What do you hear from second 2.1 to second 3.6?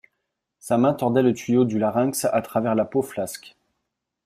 à travers la peau flasque.